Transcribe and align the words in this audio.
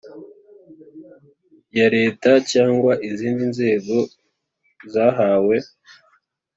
ya 1.77 1.87
Leta 1.95 2.31
cyangwa 2.51 2.91
izindi 3.09 3.43
nzego 3.53 3.97
zahawe 4.93 5.57